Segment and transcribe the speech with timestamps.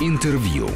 [0.00, 0.68] Интервью.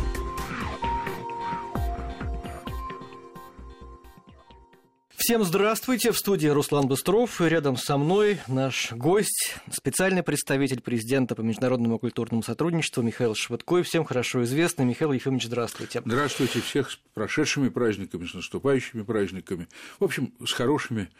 [5.17, 6.10] Всем здравствуйте.
[6.10, 7.40] В студии Руслан Быстров.
[7.40, 13.85] И рядом со мной наш гость, специальный представитель президента по международному культурному сотрудничеству Михаил Швыдкой.
[13.85, 14.87] Всем хорошо известный.
[14.87, 16.02] Михаил Ефимович, здравствуйте.
[16.04, 19.68] Здравствуйте всех с прошедшими праздниками, с наступающими праздниками.
[20.00, 21.11] В общем, с хорошими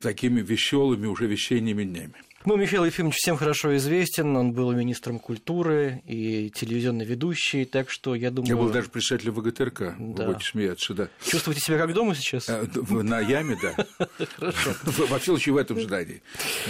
[0.00, 2.14] такими веселыми уже весенними днями.
[2.46, 8.14] Ну, Михаил Ефимович всем хорошо известен, он был министром культуры и телевизионный ведущий, так что
[8.14, 8.50] я думаю...
[8.50, 10.26] Я был даже председателем ВГТРК, да.
[10.26, 11.08] вы будете смеяться, да.
[11.24, 12.50] Чувствуете себя как дома сейчас?
[12.50, 13.86] А, на яме, да.
[14.36, 14.74] Хорошо.
[14.84, 16.20] Во всяком случае, в этом здании.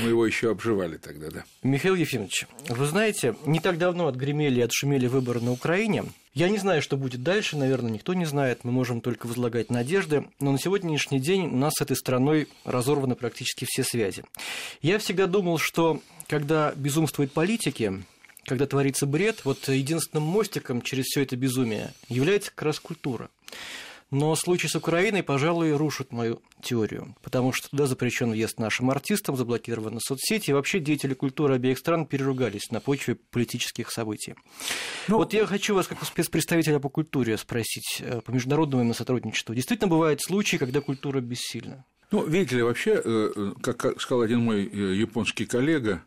[0.00, 1.44] Мы его еще обживали тогда, да.
[1.64, 6.04] Михаил Ефимович, вы знаете, не так давно отгремели и отшумели выборы на Украине.
[6.34, 10.26] Я не знаю, что будет дальше, наверное, никто не знает, мы можем только возлагать надежды,
[10.40, 14.24] но на сегодняшний день у нас с этой страной разорваны практически все связи.
[14.82, 18.04] Я всегда думал, что когда безумствуют политики,
[18.44, 23.30] когда творится бред, вот единственным мостиком через все это безумие является как раз культура.
[24.10, 29.36] Но случай с Украиной, пожалуй, рушит мою теорию, потому что туда запрещен въезд нашим артистам,
[29.36, 34.34] заблокированы соцсети, и вообще деятели культуры обеих стран переругались на почве политических событий.
[35.08, 39.54] Ну, вот я хочу вас, как спецпредставителя по культуре, спросить, э, по международному сотрудничеству.
[39.54, 41.84] Действительно бывают случаи, когда культура бессильна?
[42.14, 46.00] Ну, видите ли, вообще, э, э, как сказал один мой японский коллега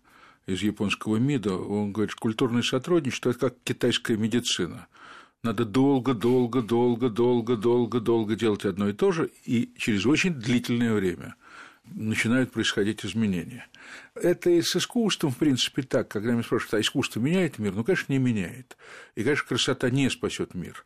[0.46, 4.88] из японского МИДа, он говорит, что культурное сотрудничество– это как китайская медицина–
[5.44, 10.34] надо долго, долго, долго, долго, долго, долго делать одно и то же, и через очень
[10.34, 11.36] длительное время
[11.84, 13.68] начинают происходить изменения.
[14.16, 17.74] Это и с искусством, в принципе, так, когда меня спрашивают, а искусство меняет мир?
[17.74, 18.78] Ну, конечно, не меняет.
[19.16, 20.86] И, конечно, красота не спасет мир.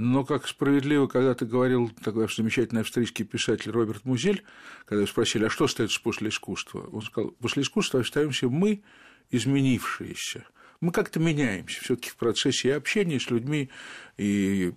[0.00, 4.42] Но, как справедливо когда-то говорил такой замечательный австрийский писатель Роберт Музель,
[4.86, 6.88] когда спросили, а что остается после искусства?
[6.90, 8.82] Он сказал, после искусства остаемся мы,
[9.30, 10.44] изменившиеся–
[10.80, 13.68] мы как-то меняемся все-таки в процессе и общения с людьми,
[14.16, 14.72] и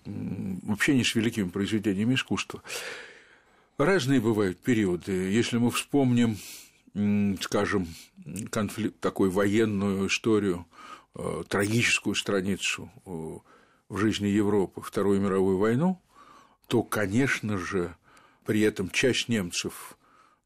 [0.68, 2.62] общения с великими произведениями искусства.
[3.78, 5.14] Разные бывают периоды.
[5.14, 6.38] Если мы вспомним,
[7.40, 7.88] скажем,
[8.52, 10.66] конфликт, такую военную историю,
[11.16, 13.38] э, трагическую страницу э,
[13.90, 16.02] в жизни Европы, Вторую мировую войну,
[16.68, 17.96] то, конечно же,
[18.46, 19.98] при этом часть немцев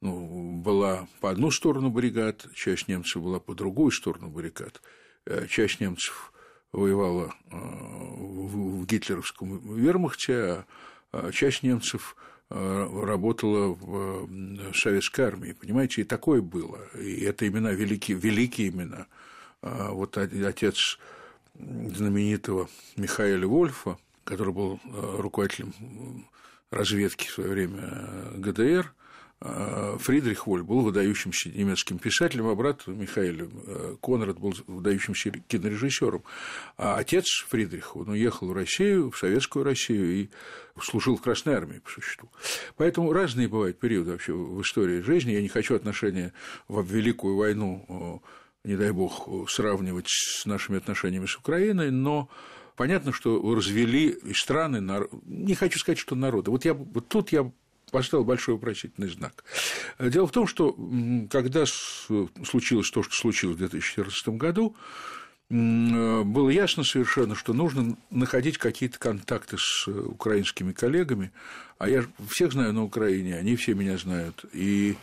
[0.02, 4.82] ну, была по одну сторону баррикад, часть немцев была по другую сторону баррикад.
[5.26, 6.32] Э, часть немцев
[6.72, 10.66] воевала э, в гитлеровском вермахте,
[11.12, 12.16] а часть немцев
[12.50, 19.08] э, работала в советской армии, понимаете, и такое было, и это имена великие, великие имена.
[19.62, 21.00] А вот отец
[21.58, 25.74] знаменитого Михаила Вольфа, который был руководителем
[26.72, 28.94] разведки в свое время ГДР,
[29.40, 36.24] а, Фридрих Воль был выдающимся немецким писателем, а брат Михаил э, Конрад был выдающимся кинорежиссером.
[36.78, 40.30] А отец Фридриха, он уехал в Россию, в советскую Россию и
[40.82, 42.32] служил в Красной армии, по существу.
[42.78, 45.34] Поэтому разные бывают периоды вообще в истории жизни.
[45.34, 46.34] Я не хочу отношения
[46.68, 48.22] в Великую войну,
[48.68, 52.30] не дай бог, сравнивать с нашими отношениями с Украиной, но
[52.76, 56.52] понятно, что развели и страны, не хочу сказать, что народы.
[56.52, 57.52] Вот, я, вот тут я
[57.92, 59.46] поставил большой вопросительный знак.
[59.98, 60.78] Дело в том, что
[61.32, 64.76] когда случилось то, что случилось в 2014 году,
[65.50, 71.32] было ясно совершенно, что нужно находить какие-то контакты с украинскими коллегами,
[71.78, 74.98] а я всех знаю на Украине, они все меня знают, и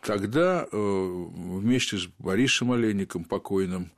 [0.00, 3.92] тогда э, вместе с Борисом Олейником покойным,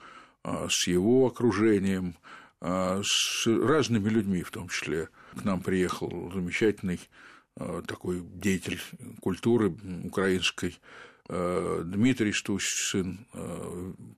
[0.45, 2.17] э, с его окружением,
[2.61, 6.99] с разными людьми в том числе, к нам приехал замечательный
[7.87, 8.81] такой деятель
[9.21, 10.81] культуры украинской,
[11.29, 13.27] Дмитрий Стусь, сын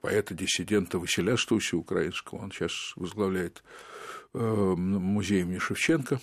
[0.00, 3.64] поэта-диссидента Василя Стуся украинского, он сейчас возглавляет
[4.32, 6.20] музей имени Шевченко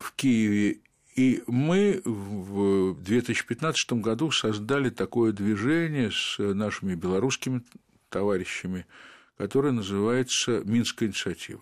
[0.00, 0.80] в Киеве.
[1.16, 7.62] И мы в 2015 году создали такое движение с нашими белорусскими
[8.10, 8.86] товарищами–
[9.36, 11.60] которая называется «Минская инициатива».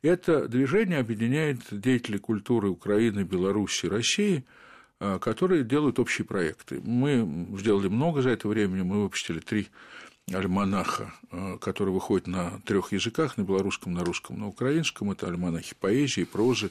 [0.00, 4.44] Это движение объединяет деятелей культуры Украины, Беларуси, России,
[4.98, 6.80] а, которые делают общие проекты.
[6.82, 9.68] Мы сделали много за это время, мы выпустили три
[10.32, 15.10] альманаха, а, которые выходят на трех языках, на белорусском, на русском, на украинском.
[15.10, 16.70] Это альманахи поэзии, прозы,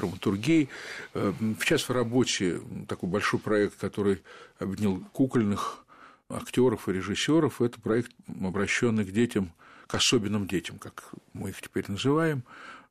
[0.00, 0.68] драматургии.
[1.12, 4.22] Сейчас в работе такой большой проект, который
[4.58, 5.84] объединил кукольных
[6.28, 7.60] актеров и режиссеров.
[7.60, 8.12] Это проект,
[8.42, 9.52] обращенный к детям
[9.88, 12.44] к особенным детям, как мы их теперь называем,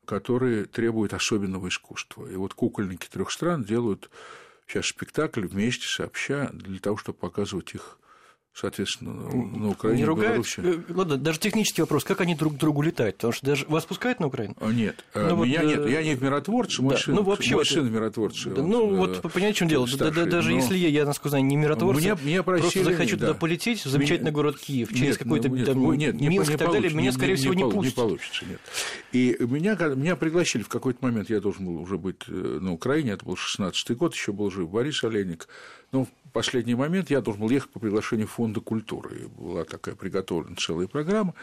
[0.05, 2.25] которые требуют особенного искусства.
[2.25, 4.09] И вот кукольники трех стран делают
[4.67, 7.99] сейчас спектакль вместе, сообща, для того, чтобы показывать их
[8.59, 10.61] соответственно, на Украине, не ругают, Беларуси.
[10.63, 13.17] Э, ладно, даже технический вопрос, как они друг к другу летают?
[13.17, 14.55] Потому что даже вас пускают на Украину?
[14.59, 17.55] А, нет, ну, меня вот, нет, я не в миротворце, мой да, сын, ну, вообще
[17.55, 17.65] мой
[18.15, 18.53] вот, сын.
[18.55, 20.55] Да, ну, вот, понимаете, в чем дело, старший, даже но...
[20.55, 23.27] если я, я, насколько знаю, не миротворец, меня, меня просили, просто захочу да.
[23.27, 24.31] туда полететь, в замечательный меня...
[24.31, 27.37] город Киев, через какой-то нет, там нет, Минск не, и так далее, меня, скорее не,
[27.37, 27.95] всего, не, не пустят.
[27.95, 28.59] Не получится, нет.
[29.11, 33.11] И меня, меня пригласили в какой-то момент, я должен был уже быть э, на Украине,
[33.11, 35.47] это был 16-й год, еще был жив Борис Олейник,
[35.91, 39.23] в последний момент я должен был ехать по приглашению Фонда культуры.
[39.23, 41.33] И была такая приготовлена целая программа.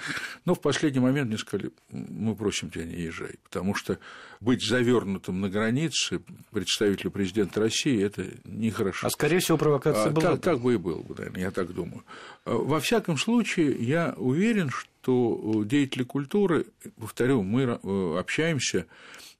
[0.44, 3.98] Но в последний момент мне сказали, мы просим тебя не езжай, потому что
[4.40, 6.20] быть завернутым на границе
[6.52, 9.08] представителю президента России это нехорошо.
[9.08, 10.30] А скорее всего провокация а, была.
[10.30, 12.04] Так, так бы и было бы, наверное, я так думаю.
[12.44, 16.66] А, во всяком случае, я уверен, что деятели культуры,
[17.00, 18.86] повторю, мы э, общаемся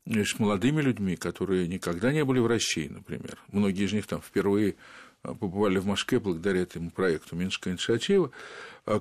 [0.05, 3.39] с молодыми людьми, которые никогда не были в России, например.
[3.53, 4.75] Многие из них там впервые
[5.25, 8.31] побывали в Москве благодаря этому проекту «Минская инициатива»,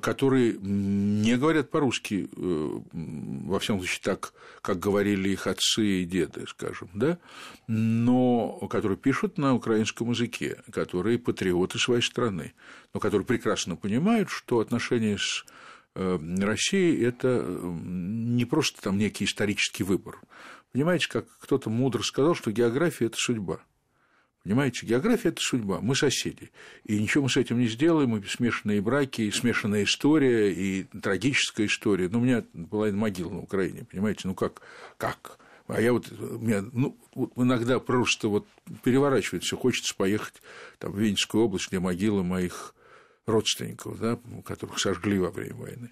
[0.01, 6.45] которые не говорят по-русски, э, во всяком случае, так, как говорили их отцы и деды,
[6.47, 7.17] скажем, да,
[7.67, 12.53] но которые пишут на украинском языке, которые патриоты своей страны,
[12.93, 15.45] но которые прекрасно понимают, что отношения с
[15.95, 20.21] э, Россией– это не просто там некий исторический выбор.
[20.71, 23.59] Понимаете, как кто-то мудро сказал, что география– это судьба–
[24.43, 26.51] Понимаете, география– это судьба, мы соседи.
[26.83, 31.67] И ничего мы с этим не сделаем, и смешанные браки, и смешанная история, и трагическая
[31.67, 32.09] история.
[32.09, 34.61] Ну, у меня была могила на Украине, понимаете, ну как,
[34.97, 35.39] как?
[35.67, 38.45] А я вот, меня, ну, вот иногда просто вот
[38.83, 40.41] переворачивает все, хочется поехать
[40.77, 42.75] там, в Винницкую область, где могила моих
[43.25, 45.91] родственников, да, которых сожгли во время войны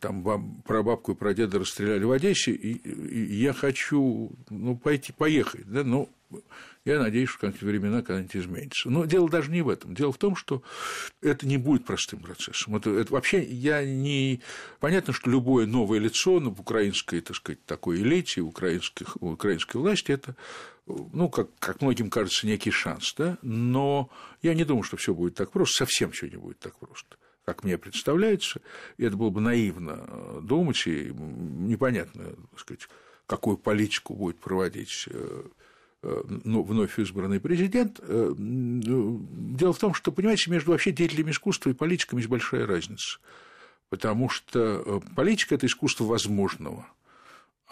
[0.00, 5.12] там про бабку и про деда расстреляли в Одессе, и, и я хочу ну, пойти,
[5.12, 6.08] поехать, да, но
[6.86, 8.88] я надеюсь, что как времена когда-нибудь изменятся.
[8.88, 9.94] Но дело даже не в этом.
[9.94, 10.62] Дело в том, что
[11.20, 12.74] это не будет простым процессом.
[12.76, 14.40] Это, это вообще я не...
[14.80, 20.34] Понятно, что любое новое лицо в украинской, так сказать, такой элите, украинских, украинской власти, это
[20.86, 24.10] ну, как, как многим кажется, некий шанс, да, но
[24.40, 27.64] я не думаю, что все будет так просто, совсем все не будет так просто как
[27.64, 28.60] мне представляется,
[28.96, 32.88] и это было бы наивно думать, и непонятно, так сказать,
[33.26, 35.42] какую политику будет проводить э,
[36.02, 38.00] Э, ну, вновь избранный президент.
[38.02, 42.66] Э, ну, дело в том, что, понимаете, между вообще деятелями искусства и политиками есть большая
[42.66, 43.18] разница.
[43.88, 46.86] Потому что э, политика– это искусство возможного–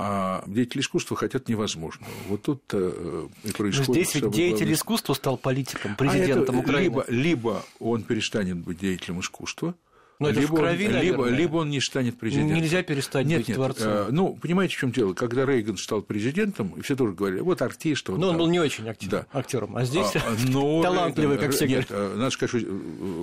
[0.03, 2.11] а деятели искусства хотят невозможного.
[2.29, 3.89] Вот тут и происходит.
[3.89, 4.75] Но здесь ведь деятель главное.
[4.75, 6.83] искусства стал политиком, президентом а это Украины.
[6.83, 9.75] Либо, либо он перестанет быть деятелем искусства,
[10.21, 12.59] но это либо, в крови, он, либо, либо он не станет президентом.
[12.59, 13.89] Нельзя перестать нет, быть нет, творцом.
[13.89, 15.15] Э, ну, понимаете, в чем дело?
[15.15, 18.07] Когда Рейган стал президентом, все тоже говорили, вот артист.
[18.11, 18.39] Вот но он там.
[18.41, 19.27] был не очень актив, да.
[19.33, 22.13] актером, а здесь а, но талантливый, как все нет, говорят.
[22.13, 22.71] Э, надо сказать, что э,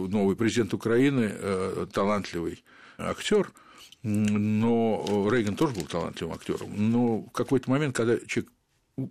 [0.10, 2.64] новый президент Украины э, талантливый
[2.98, 3.52] актер,
[4.04, 6.70] но Рейган тоже был талантливым актером.
[6.76, 8.52] Но в какой-то момент, когда человек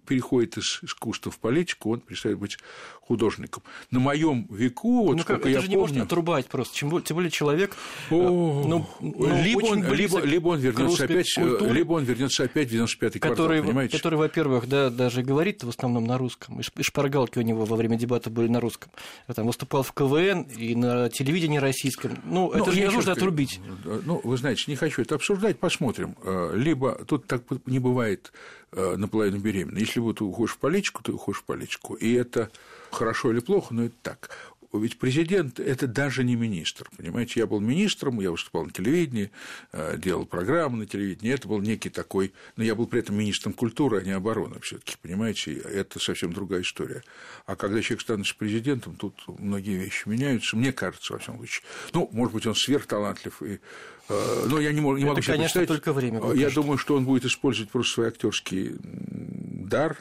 [0.07, 2.59] переходит из искусства в политику, он перестает быть
[3.01, 3.63] художником.
[3.93, 5.71] На моем веку, вот ну, как, это я же помню...
[5.71, 7.77] не можно отрубать просто, тем, тем более человек...
[8.11, 12.05] О, э, ну, ну, либо, он, либо, либо он вернется опять, э, культуре, либо он
[12.05, 13.97] вернется опять в 95-й который, квартал, понимаете?
[13.97, 17.97] Который, во-первых, да, даже говорит в основном на русском, и шпаргалки у него во время
[17.97, 18.91] дебата были на русском.
[19.33, 22.19] Там выступал в КВН и на телевидении российском.
[22.25, 23.61] Ну, это ну, же не нужно отрубить.
[23.85, 26.17] Ну, вы знаете, не хочу это обсуждать, посмотрим.
[26.25, 28.33] Э, либо тут так не бывает
[28.73, 29.79] наполовину беременна.
[29.79, 31.95] Если вот уходишь в политику, то уходишь в политику.
[31.95, 32.51] И это
[32.91, 34.31] хорошо или плохо, но это так.
[34.79, 37.41] Ведь президент– это даже не министр, понимаете?
[37.41, 39.31] Я был министром, я выступал на телевидении,
[39.73, 42.33] э, делал программы на телевидении, это был некий такой…
[42.57, 45.55] Но я был при этом министром культуры, а не обороны все таки понимаете?
[45.55, 47.03] Это совсем другая история.
[47.47, 51.65] А когда человек становится президентом, тут многие вещи меняются, мне кажется, во всяком случае.
[51.93, 53.61] Ну, может быть, он сверхталантлив, и
[54.09, 56.33] э, но я не, могу, не могу это, конечно, только время.
[56.33, 59.97] Я думаю, что он будет использовать просто свой актерский дар,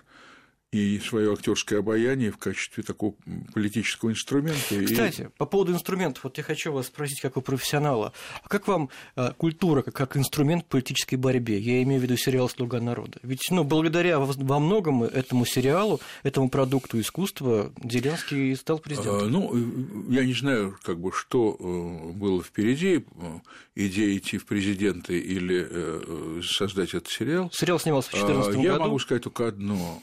[0.76, 3.14] и свое актерское обаяние в качестве такого
[3.54, 4.84] политического инструмента.
[4.86, 5.38] Кстати, и...
[5.38, 8.12] по поводу инструментов, вот я хочу вас спросить, как у профессионала,
[8.44, 11.58] а как вам э, культура как, инструмент в политической борьбе?
[11.60, 13.20] Я имею в виду сериал «Слуга народа».
[13.24, 19.28] Ведь ну, благодаря во многом этому сериалу, этому продукту искусства Зеленский стал президентом.
[19.28, 23.40] А, ну, я не знаю, как бы, что э, было впереди, э,
[23.76, 27.50] идея идти в президенты или создать этот сериал.
[27.54, 28.64] Сериал снимался в 2014 а, году.
[28.64, 30.02] Я могу сказать только одно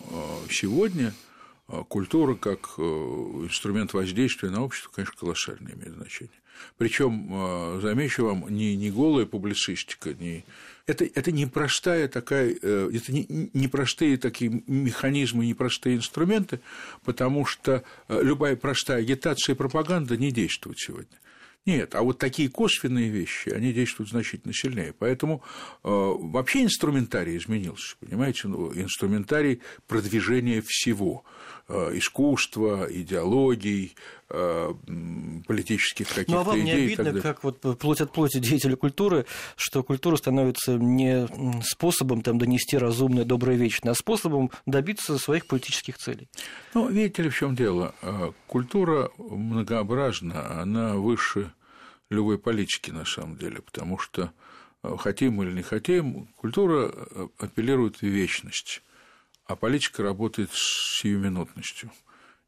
[0.63, 1.13] сегодня
[1.67, 6.39] а, культура как э, инструмент воздействия на общество, конечно, колоссально имеет значение.
[6.79, 10.45] Причем, а, замечу вам, не, не голая публицистика, не...
[10.87, 16.61] Это, это непростая такая, э, это не, непростые такие механизмы, непростые инструменты,
[17.05, 21.19] потому что э, любая простая агитация и пропаганда не действует сегодня.
[21.65, 24.93] Нет, а вот такие косвенные вещи, они действуют значительно сильнее.
[24.99, 25.43] Поэтому
[25.85, 31.23] э, вообще инструментарий изменился, понимаете, ну, инструментарий продвижения всего
[31.69, 33.95] э, искусства, идеологий,
[34.29, 34.75] э,
[35.47, 36.65] политических каких-то ну, а вам идей.
[36.65, 41.29] не обидно, как вот плоть от плоти деятеля культуры, что культура становится не
[41.63, 46.29] способом там, донести разумное, доброе, вечное, а способом добиться своих политических целей?
[46.75, 47.95] Ну, видите ли, в чем дело?
[48.03, 51.52] Э, культура многообразна, она выше
[52.13, 54.33] любой политики на самом деле, потому что
[54.83, 58.83] э, хотим или не хотим, культура э, апеллирует в вечность,
[59.47, 61.91] а политика работает с сиюминутностью.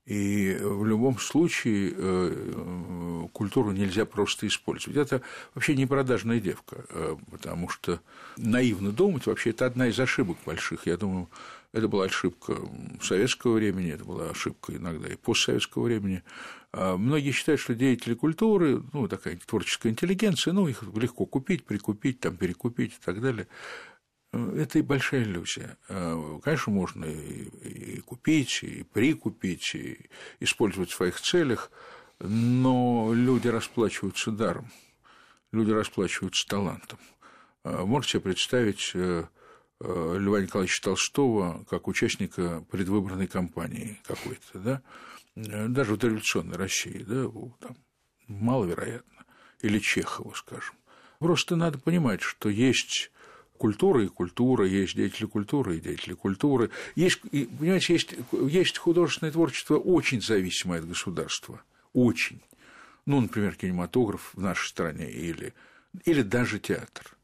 [0.06, 4.98] И в любом случае э, культуру нельзя просто использовать.
[4.98, 5.22] Это
[5.54, 6.84] вообще не продажная девка,
[7.30, 8.00] потому что
[8.36, 10.86] наивно думать, вообще это одна из ошибок больших.
[10.86, 11.30] Я думаю,
[11.72, 12.56] это была ошибка
[13.00, 16.22] советского времени, это была ошибка иногда и постсоветского времени.
[16.76, 22.18] А многие считают, что деятели культуры, ну, такая творческая интеллигенция, ну, их легко купить, прикупить,
[22.18, 23.46] там, перекупить и так далее.
[24.32, 25.76] Это и большая иллюзия.
[25.88, 31.70] А, конечно, можно и купить, и прикупить, и использовать в своих целях,
[32.18, 34.72] но люди расплачиваются даром,
[35.52, 36.98] люди расплачиваются талантом.
[37.62, 39.26] А, можете себе представить э,
[39.80, 47.04] Э, Льва Николаевича Толстого как участника предвыборной кампании какой-то, да, э, даже в дореволюционной России,
[47.06, 47.26] да,
[47.60, 47.76] там,
[48.28, 49.24] маловероятно,
[49.62, 50.74] или Чехова, скажем.
[51.18, 53.10] Просто надо понимать, что есть
[53.58, 56.70] культура и культура, есть деятели культуры и деятели культуры.
[56.96, 61.62] Есть, понимаете, есть, есть художественное творчество очень зависимое от государства.
[61.92, 62.40] Очень.
[63.06, 65.54] Ну, например, кинематограф в нашей стране или,
[66.04, 67.16] или даже театр.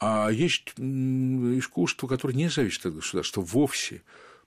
[0.00, 4.02] А есть искусство, которое не зависит от государства вовсе.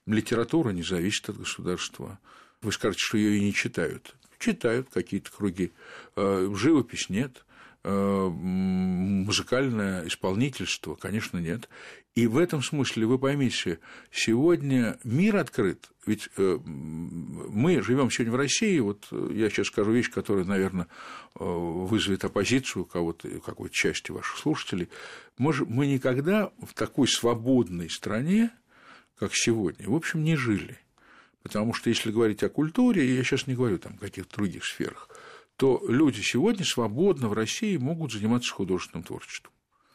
[0.06, 2.20] Литература не зависит от государства.
[2.62, 4.16] Вы скажете, что ее и не читают.
[4.40, 5.72] Читают какие-то круги.
[6.16, 7.46] А, живопись нет.
[7.84, 11.70] А, музыкальное исполнительство, конечно, нет.
[12.14, 13.80] И в этом смысле вы поймите,
[14.12, 15.90] сегодня мир открыт.
[16.06, 18.80] Ведь э, мы живем сегодня в России.
[18.80, 20.88] Вот я сейчас скажу вещь, которая, наверное,
[21.40, 24.90] э, вызовет оппозицию кого-то, какой-то части ваших слушателей.
[25.38, 28.52] Мы, мы никогда в такой свободной стране,
[29.18, 30.80] как сегодня, в общем, не жили.
[31.44, 35.10] Потому что если говорить о культуре, я сейчас не говорю там о каких-то других сферах,
[35.56, 39.52] то люди сегодня свободно в России могут заниматься художественным творчеством.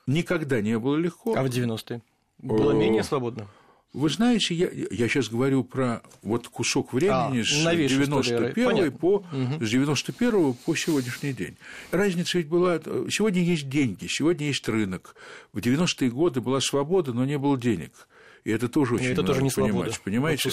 [0.06, 1.34] Никогда не было легко.
[1.34, 2.02] А в 90-е?
[2.38, 3.48] Было менее свободно?
[3.92, 9.64] Вы знаете, я, я сейчас говорю про вот кусок времени а, с 91 по, угу.
[9.64, 11.56] с 91 по сегодняшний день.
[11.92, 12.78] Разница ведь была...
[13.08, 15.16] Сегодня есть деньги, сегодня есть рынок.
[15.54, 18.06] В 90-е годы была свобода, но не было денег.
[18.46, 20.50] И это тоже очень это тоже не понимать, свобода, понимаете?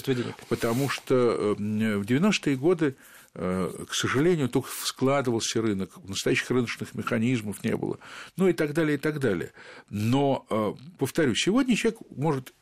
[0.49, 2.95] Потому что э, в 90-е годы
[3.35, 7.97] Э, к сожалению, только складывался рынок, настоящих рыночных механизмов не было,
[8.37, 9.53] ну и так далее, и так далее.
[9.89, 12.53] Но, э, повторю, сегодня человек может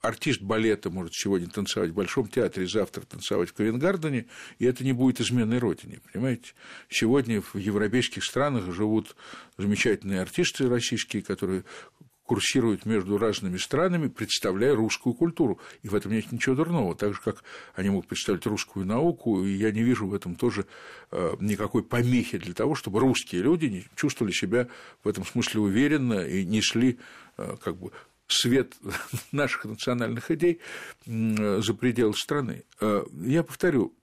[0.00, 4.26] артист балета может сегодня танцевать в Большом театре, завтра танцевать в Ковенгардене,
[4.58, 6.52] и это не будет изменной родине, понимаете?
[6.88, 9.16] Сегодня в европейских странах живут
[9.56, 11.64] замечательные артисты российские, которые
[12.28, 15.58] курсируют между разными странами, представляя русскую культуру.
[15.82, 16.94] И в этом нет ничего дурного.
[16.94, 17.42] Так же, как
[17.74, 20.66] они могут представлять русскую науку, и я не вижу в этом тоже
[21.10, 24.68] э, никакой помехи для того, чтобы русские люди чувствовали себя
[25.02, 26.98] в этом смысле уверенно и несли
[27.38, 27.92] э, как бы
[28.26, 28.74] свет
[29.32, 30.60] наших национальных идей
[31.06, 32.64] за пределы страны.
[32.80, 33.94] Э, я повторю,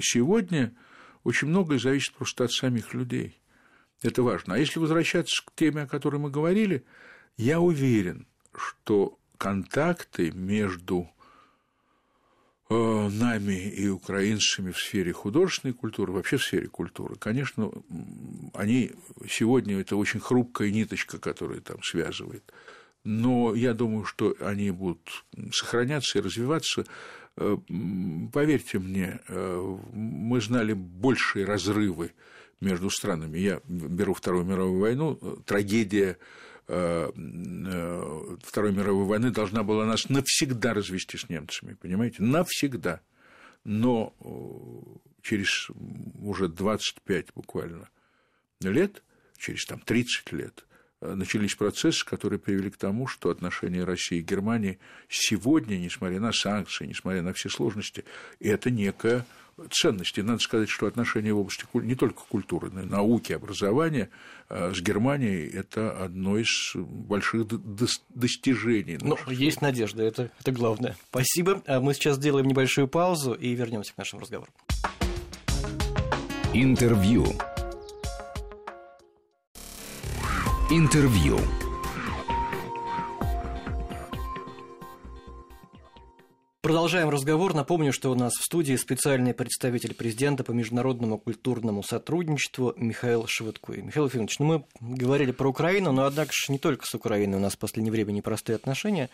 [0.00, 0.74] сегодня
[1.22, 3.38] очень многое зависит просто от самих людей.
[4.02, 4.54] Это важно.
[4.54, 6.84] А если возвращаться к теме, о которой мы говорили,
[7.38, 11.08] я уверен, что контакты между
[12.68, 17.70] э, нами и украинцами в сфере художественной культуры, вообще в сфере культуры, конечно,
[18.52, 18.90] они
[19.30, 22.52] сегодня это очень хрупкая ниточка, которая там связывает.
[23.04, 26.84] Но я думаю, что они будут сохраняться и развиваться.
[27.36, 27.56] Э,
[28.32, 32.10] поверьте мне, э, мы знали большие разрывы
[32.60, 33.38] между странами.
[33.38, 35.14] Я беру Вторую мировую войну,
[35.46, 36.18] трагедия
[36.68, 42.22] Второй мировой войны должна была нас навсегда развести с немцами, понимаете?
[42.22, 43.00] Навсегда.
[43.64, 44.28] Но э,
[45.22, 45.70] через
[46.20, 47.88] уже 25 буквально
[48.60, 49.02] лет,
[49.38, 50.66] через там, 30 лет,
[51.00, 54.78] начались процессы, которые привели к тому, что отношения России и Германии
[55.08, 58.04] сегодня, несмотря на санкции, несмотря на все сложности,
[58.40, 59.24] это некая
[59.70, 60.20] ценности.
[60.20, 64.10] Надо сказать, что отношения в области не только культуры, но и науки, образования
[64.48, 67.46] э, с Германией– это одно из больших
[68.08, 68.98] достижений.
[69.00, 70.96] Ну, есть надежда, это, это главное.
[71.10, 71.62] Спасибо.
[71.66, 74.50] А мы сейчас сделаем небольшую паузу и вернемся к нашему разговору.
[76.54, 77.26] Интервью.
[80.70, 81.38] Интервью.
[86.60, 87.54] Продолжаем разговор.
[87.54, 93.80] Напомню, что у нас в студии специальный представитель президента по международному культурному сотрудничеству Михаил Шевыткуй.
[93.80, 97.40] Михаил Ефимович, ну мы говорили про Украину, но однако же не только с Украиной у
[97.40, 99.08] нас в последнее время непростые отношения.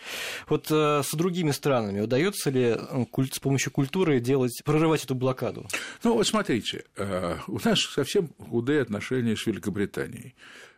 [0.48, 5.68] Вот э, с другими странами удается ли э, с помощью культуры делать, прорывать эту блокаду?
[6.02, 10.34] Ну вот смотрите, э, у нас совсем худые отношения с Великобританией.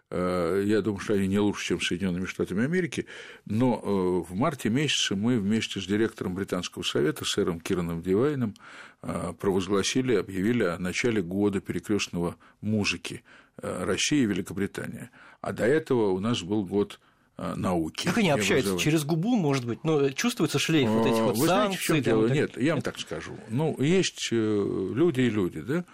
[0.08, 3.06] Э, я думаю, что они не лучше, чем Соединенными Штатами Америки,
[3.44, 8.54] но э, в марте месяце мы вместе с директором Британского совета, сэром Кираном Дивайном,
[9.02, 13.24] э, провозгласили, объявили о начале года перекрестного музыки
[13.56, 15.08] России и Великобритании.
[15.40, 17.00] А до этого у нас был год
[17.38, 18.06] науки.
[18.06, 18.72] Как они общаются?
[18.72, 18.82] Вызывать.
[18.82, 19.82] Через губу, может быть?
[19.82, 21.46] Ну, чувствуется шлейф вот этих вот Вы?
[21.46, 22.26] Знаете, в чем дело?
[22.28, 23.36] Нет, я вам так скажу.
[23.48, 25.84] Ну, есть люди и люди, да?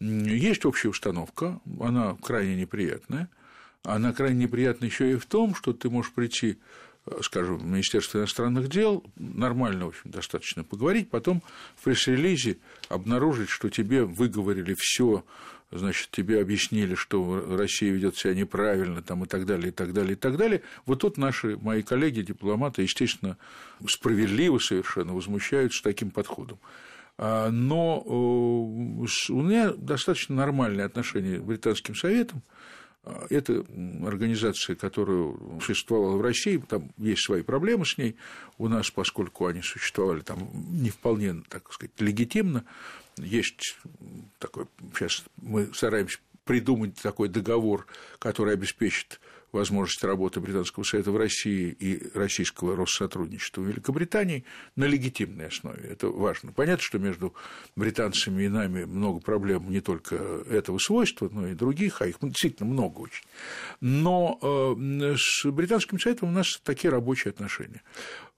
[0.00, 3.30] Есть общая установка, она крайне неприятная,
[3.94, 6.58] она крайне неприятна еще и в том, что ты можешь прийти
[7.22, 11.42] скажем, в Министерство иностранных дел, нормально, в общем, достаточно поговорить, потом
[11.76, 15.24] в пресс-релизе обнаружить, что тебе выговорили все,
[15.70, 20.12] значит, тебе объяснили, что Россия ведет себя неправильно, там, и так далее, и так далее,
[20.12, 20.62] и так далее.
[20.84, 23.36] Вот тут наши, мои коллеги, дипломаты, естественно,
[23.86, 26.58] справедливо совершенно возмущаются таким подходом.
[27.18, 32.42] А, но э, у меня достаточно нормальные отношения с Британским Советом,
[33.30, 33.64] это
[34.04, 38.16] организация, которая существовала в России, там есть свои проблемы с ней.
[38.58, 42.64] У нас, поскольку они существовали там не вполне, так сказать, легитимно,
[43.16, 43.78] есть
[44.38, 47.86] такой, сейчас мы стараемся придумать такой договор,
[48.18, 49.20] который обеспечит
[49.52, 55.88] возможность работы Британского совета в России и российского Россотрудничества в Великобритании на легитимной основе.
[55.88, 56.52] Это важно.
[56.52, 57.34] Понятно, что между
[57.74, 62.68] британцами и нами много проблем не только этого свойства, но и других, а их действительно
[62.68, 63.24] много очень.
[63.80, 67.82] Но э, с Британским советом у нас такие рабочие отношения.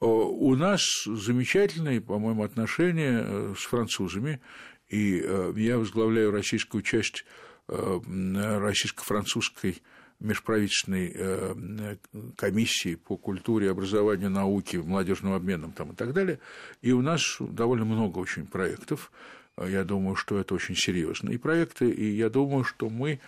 [0.00, 4.40] Э, у нас замечательные, по-моему, отношения э, с французами,
[4.88, 5.23] и
[5.56, 7.26] я возглавляю российскую часть
[7.68, 9.82] российско-французской
[10.21, 11.97] межправительственной э,
[12.37, 16.41] комиссии по культуре, образованию, науке, молодежным обменам там, и так далее.
[16.83, 19.13] И у нас довольно много очень проектов.
[19.57, 23.19] Я думаю, что это очень серьезные проекты, и я думаю, что мы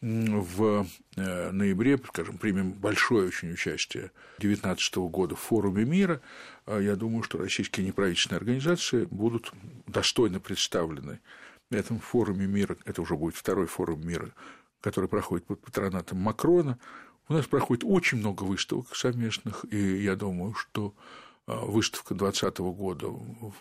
[0.00, 6.20] в э, ноябре, скажем, примем большое очень участие 2019 года в форуме мира.
[6.66, 9.52] Я думаю, что российские неправительственные организации будут
[9.86, 11.20] достойно представлены
[11.70, 12.76] в этом форуме мира.
[12.84, 14.32] Это уже будет второй форум мира
[14.80, 16.78] который проходит под патронатом Макрона.
[17.28, 20.94] У нас проходит очень много выставок совместных, и я думаю, что
[21.46, 23.08] а, выставка 2020 года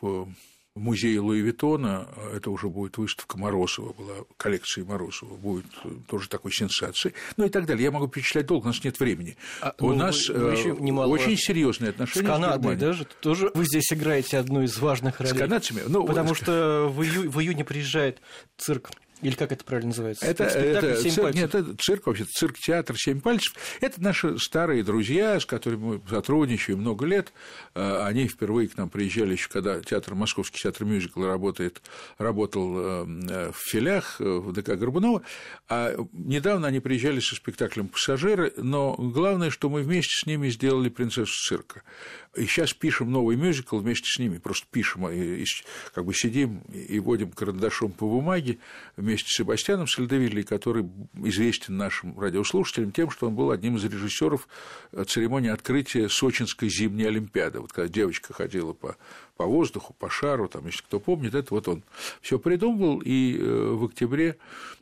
[0.02, 0.30] в
[0.76, 5.66] музее Луи Виттона, это уже будет выставка Морозова, была коллекция Морозова, будет
[6.08, 7.86] тоже такой сенсацией, ну и так далее.
[7.86, 9.38] Я могу перечислять долго, у нас нет времени.
[9.62, 11.08] А, у ну, нас вы, вы немало...
[11.08, 15.34] очень серьезные отношения с Канадой, с даже тоже вы здесь играете одну из важных ролей.
[15.34, 15.82] С канадцами?
[15.88, 17.32] Ну, потому что в, ию...
[17.32, 18.20] в июне приезжает
[18.58, 20.26] цирк или как это правильно называется?
[20.26, 23.54] Это, это, цирк, нет, это цирк, вообще цирк-театр «Семь пальцев».
[23.80, 27.32] Это наши старые друзья, с которыми мы сотрудничаем много лет.
[27.74, 31.82] А, они впервые к нам приезжали еще, когда театр, Московский театр мюзикл работает,
[32.18, 35.22] работал э, в филях э, в ДК Горбунова.
[35.70, 40.90] А недавно они приезжали со спектаклем «Пассажиры», но главное, что мы вместе с ними сделали
[40.90, 41.84] «Принцессу цирка».
[42.36, 45.46] И сейчас пишем новый мюзикл вместе с ними, просто пишем, и,
[45.94, 48.58] как бы сидим и водим карандашом по бумаге
[48.98, 50.90] вместе с Себастьяном Сальдовилли, который
[51.24, 54.48] известен нашим радиослушателям тем, что он был одним из режиссеров
[55.08, 57.60] церемонии открытия Сочинской зимней Олимпиады.
[57.60, 58.98] Вот когда девочка ходила по,
[59.38, 61.84] по воздуху, по шару, там, если кто помнит, это вот он
[62.22, 64.38] все придумывал, и э, в октябре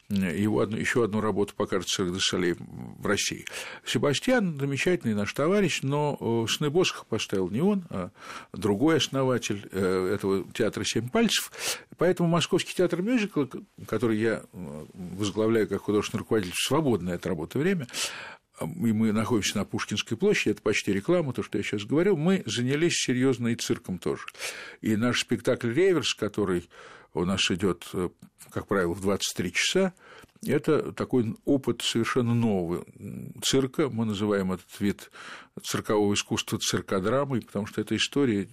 [0.09, 3.45] его одну, еще одну работу покажет де Солей в России.
[3.85, 7.05] Себастьян замечательный наш товарищ, но э, сны Босха
[7.43, 8.11] поставил не он, а
[8.53, 11.51] другой основатель э, этого театра «Семь пальцев».
[11.97, 13.49] Поэтому Московский театр мюзикла,
[13.87, 17.87] который я э, возглавляю как художественный руководитель в свободное от работы время,
[18.61, 22.43] и мы находимся на Пушкинской площади, это почти реклама, то, что я сейчас говорю, мы
[22.45, 24.25] занялись серьезно и цирком тоже.
[24.81, 26.69] И наш спектакль «Реверс», который
[27.13, 27.89] у нас идет,
[28.51, 29.93] как правило, в 23 часа,
[30.45, 32.85] это такой опыт совершенно нового
[33.41, 33.89] цирка.
[33.89, 35.11] Мы называем этот вид
[35.61, 38.47] циркового искусства циркодрамой, потому что это история,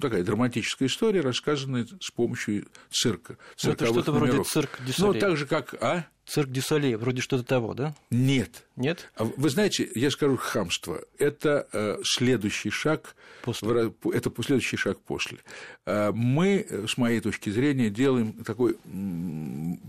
[0.00, 3.38] такая драматическая история, рассказанная с помощью цирка.
[3.62, 5.74] Ну, это что-то вроде цирк Ну, так же, как...
[5.80, 6.06] А?
[6.24, 7.96] Цирк дю Солей, вроде что-то того, да?
[8.10, 8.64] Нет.
[8.76, 9.10] Нет?
[9.16, 11.00] А вы знаете, я скажу хамство.
[11.18, 13.16] Это э, следующий шаг.
[13.42, 13.92] После.
[14.14, 15.38] Это следующий шаг после.
[15.84, 18.76] Э, мы, с моей точки зрения, делаем такой,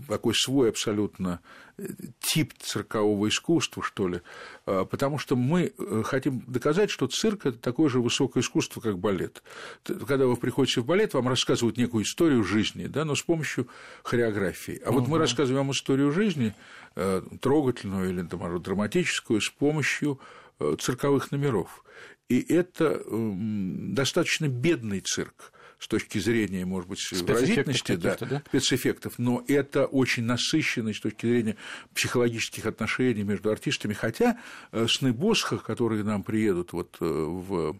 [0.08, 1.40] такой свой абсолютно
[2.20, 4.20] тип циркового искусства, что ли,
[4.66, 8.98] а, потому что мы э, хотим доказать, что цирк– это такое же высокое искусство, как
[8.98, 9.42] балет.
[9.82, 13.68] Когда вы приходите в балет, вам рассказывают некую историю жизни, да, но с помощью
[14.04, 14.80] хореографии.
[14.84, 16.54] А вот мы рассказываем вам историю жизни,
[16.94, 20.20] э, трогательную или драматическую, с помощью
[20.60, 21.84] э, цирковых номеров.
[22.28, 28.42] И это достаточно бедный цирк с точки зрения, может быть, выразительности, да, да?
[28.48, 31.56] спецэффектов, но это очень насыщенный с точки зрения
[31.94, 34.38] психологических отношений между артистами, хотя
[34.72, 37.78] э, сны Босха, которые нам приедут вот э, в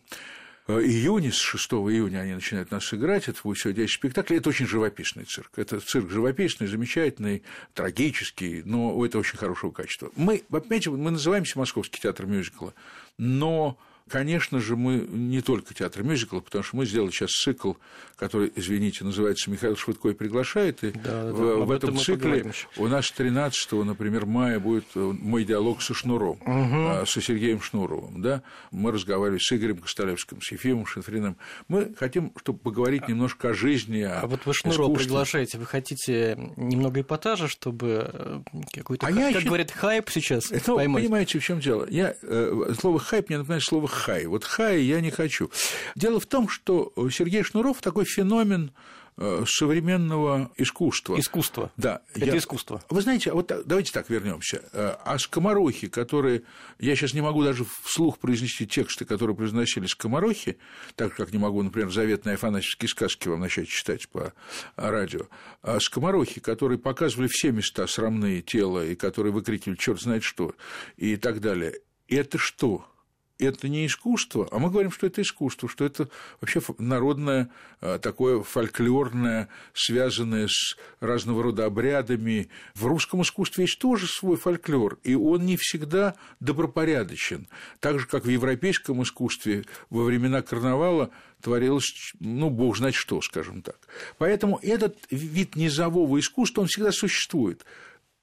[0.68, 4.48] э, июне, с 6 июня они начинают нас играть, это будет всего 10 спектаклей, это
[4.48, 5.52] очень живописный цирк.
[5.56, 7.42] Это цирк живописный, замечательный,
[7.74, 10.10] трагический, но это очень хорошего качества.
[10.16, 12.74] Мы, понимаете, мы называемся Московский театр мюзикла,
[13.18, 13.78] но
[14.10, 17.72] Конечно же, мы не только театр мюзикла, потому что мы сделали сейчас цикл,
[18.16, 23.10] который, извините, называется «Михаил Швыдкой приглашает», и да, в, да, в этом цикле у нас
[23.10, 27.06] 13 например, мая будет э, мой диалог со Шнуром, угу.
[27.06, 28.20] со Сергеем Шнуровым.
[28.20, 28.42] Да?
[28.70, 31.38] Мы разговаривали с Игорем Костолевским, с Ефимом Шинфриным.
[31.68, 35.06] Мы хотим, чтобы поговорить немножко о жизни, о А вот вы Шнурова искусстве.
[35.06, 38.40] приглашаете, вы хотите немного эпатажа, чтобы э,
[38.74, 41.02] какой-то, а как, я как говорят, хайп сейчас Это, поймать?
[41.02, 41.86] Понимаете, в чем дело?
[41.88, 42.14] Я,
[42.78, 44.26] слово «хайп» мне напоминает слово хай.
[44.26, 45.50] Вот хай я не хочу.
[45.94, 48.72] Дело в том, что Сергей Шнуров такой феномен
[49.16, 51.18] э, современного искусства.
[51.18, 51.70] Искусство.
[51.76, 52.02] Да.
[52.14, 52.38] Это я...
[52.38, 52.82] искусство.
[52.90, 54.62] Вы знаете, вот давайте так вернемся.
[54.72, 56.42] Э, а скоморохи, которые...
[56.78, 60.58] Я сейчас не могу даже вслух произнести тексты, которые произносили скоморохи,
[60.96, 64.32] так как не могу, например, заветные афанасьевские сказки вам начать читать по
[64.76, 65.28] радио.
[65.62, 70.54] А скоморохи, которые показывали все места срамные тела, и которые выкрикивали черт знает что,
[70.96, 71.74] и так далее.
[72.08, 72.84] Это что?
[73.38, 76.08] Это не искусство, а мы говорим, что это искусство, что это
[76.40, 82.48] вообще народное, а, такое фольклорное, связанное с разного рода обрядами.
[82.74, 87.48] В русском искусстве есть тоже свой фольклор, и он не всегда добропорядочен.
[87.80, 93.62] Так же, как в европейском искусстве во времена карнавала творилось, ну, бог знает что, скажем
[93.62, 93.78] так.
[94.18, 97.64] Поэтому этот вид низового искусства, он всегда существует.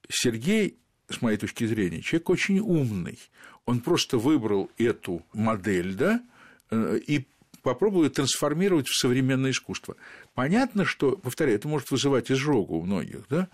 [0.10, 0.78] Сергей,
[1.10, 3.20] с моей точки зрения, человек очень умный–
[3.66, 6.22] он просто выбрал эту модель, да,
[6.70, 7.28] э, и
[7.62, 9.96] попробовал ее трансформировать в современное искусство.
[10.34, 13.50] Понятно, что, повторяю, это может вызывать изжогу у многих, да,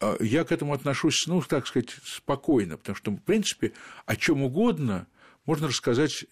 [0.00, 3.72] а я к этому отношусь, ну, так сказать, спокойно, потому что, в принципе,
[4.04, 5.06] о чем угодно
[5.46, 6.24] можно рассказать,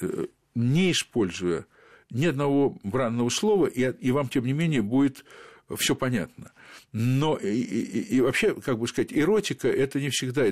[0.00, 1.66] э, не используя
[2.10, 5.24] ни одного бранного слова, и, и вам, тем не менее, будет
[5.74, 6.52] все понятно.
[6.92, 10.46] Но и, и, и вообще, как бы сказать, эротика это не всегда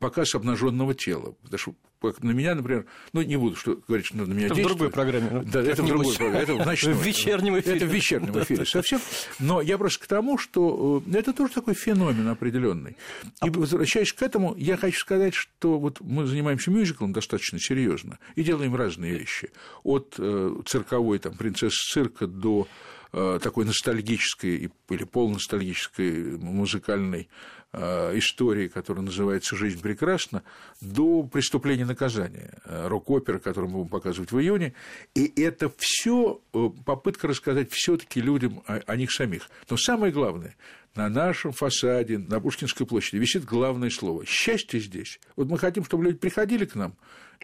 [0.00, 1.34] показ обнаженного тела.
[1.42, 1.74] Потому что
[2.20, 4.76] на меня, например, ну не буду что, говорить, что на меня это действует.
[4.76, 5.30] в другой программе.
[5.30, 6.42] Ну, да, это в другой программе.
[6.42, 6.94] Это в ночной.
[6.96, 7.76] В вечернем эфире.
[7.76, 9.00] Это в вечернем эфире совсем.
[9.38, 12.96] Но я просто к тому, что э, это тоже такой феномен определенный.
[13.44, 18.42] И возвращаясь к этому, я хочу сказать, что вот мы занимаемся мюзиклом достаточно серьезно и
[18.42, 19.50] делаем разные вещи.
[19.82, 27.28] От э, цирковой там, принцессы цирка до Э, такой ностальгической или полуностальгической музыкальной
[27.72, 30.42] э, истории, которая называется «Жизнь прекрасна»,
[30.80, 34.74] до преступления наказания, э, рок-опера, которую мы будем показывать в июне.
[35.14, 36.40] И это все
[36.84, 39.48] попытка рассказать все таки людям о, о них самих.
[39.68, 40.56] Но самое главное,
[40.94, 45.20] на нашем фасаде, на Пушкинской площади висит главное слово– счастье здесь.
[45.36, 46.94] Вот мы хотим, чтобы люди приходили к нам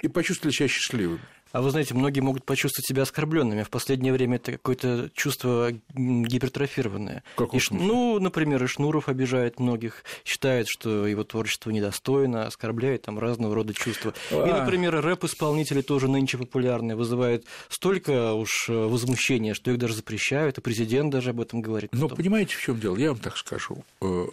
[0.00, 1.20] и почувствовали себя счастливыми.
[1.52, 3.62] А вы знаете, многие могут почувствовать себя оскорбленными.
[3.62, 7.22] В последнее время это какое-то чувство гипертрофированное.
[7.36, 13.18] Как и, ну, например, и Шнуров обижает многих, считает, что его творчество недостойно, оскорбляет там
[13.18, 14.14] разного рода чувства.
[14.30, 14.48] А...
[14.48, 20.58] И, например, рэп-исполнители тоже нынче популярны, вызывают столько уж э, возмущения, что их даже запрещают,
[20.58, 21.90] и президент даже об этом говорит.
[21.92, 22.96] Но понимаете, в чем дело?
[22.96, 23.84] Я вам так скажу.
[24.00, 24.26] Э,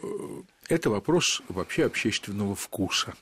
[0.69, 3.13] это вопрос вообще общественного вкуса.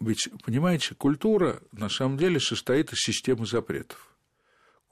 [0.00, 4.14] Ведь, понимаете, культура на самом деле состоит из системы запретов.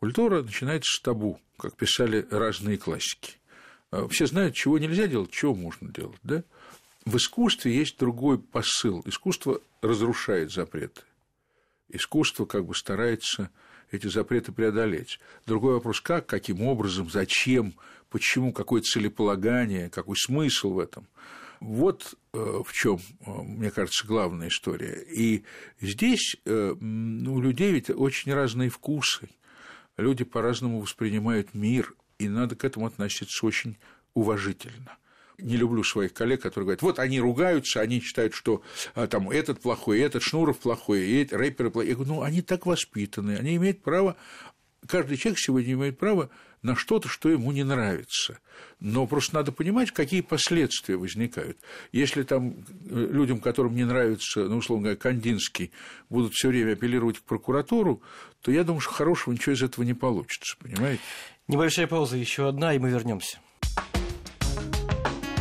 [0.00, 3.38] Культура начинается с табу, как писали разные классики.
[3.90, 6.18] А все знают, чего нельзя делать, чего можно делать.
[6.22, 6.42] Да?
[7.04, 9.02] В искусстве есть другой посыл.
[9.04, 11.02] Искусство разрушает запреты.
[11.88, 13.50] Искусство как бы старается
[13.90, 15.20] эти запреты преодолеть.
[15.46, 17.74] Другой вопрос, как, каким образом, зачем,
[18.08, 21.06] почему, какое целеполагание, какой смысл в этом.
[21.64, 25.02] Вот э, в чем, э, мне кажется, главная история.
[25.10, 25.44] И
[25.80, 29.30] здесь э, у людей ведь очень разные вкусы.
[29.96, 33.78] Люди по-разному воспринимают мир, и надо к этому относиться очень
[34.12, 34.98] уважительно
[35.36, 38.62] не люблю своих коллег, которые говорят, вот они ругаются, они считают, что
[38.94, 41.90] а, там этот плохой, этот Шнуров плохой, и рэперы плохие.
[41.90, 44.16] Я говорю, ну, они так воспитаны, они имеют право,
[44.86, 46.30] каждый человек сегодня имеет право
[46.64, 48.38] на что-то, что ему не нравится.
[48.80, 51.58] Но просто надо понимать, какие последствия возникают.
[51.92, 52.54] Если там
[52.90, 55.70] э, людям, которым не нравится, ну, условно говоря, Кандинский,
[56.08, 58.02] будут все время апеллировать к прокуратуру,
[58.40, 61.02] то я думаю, что хорошего ничего из этого не получится, понимаете?
[61.48, 63.38] Небольшая пауза, еще одна, и мы вернемся.